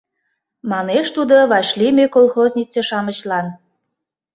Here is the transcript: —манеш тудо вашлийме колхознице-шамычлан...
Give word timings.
—манеш 0.71 1.07
тудо 1.15 1.35
вашлийме 1.51 2.05
колхознице-шамычлан... 2.15 3.47